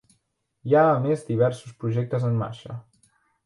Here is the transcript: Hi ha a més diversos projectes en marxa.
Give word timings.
Hi 0.71 0.75
ha 0.77 0.85
a 0.93 0.95
més 1.03 1.21
diversos 1.29 1.77
projectes 1.85 2.29
en 2.33 2.43
marxa. 2.43 2.83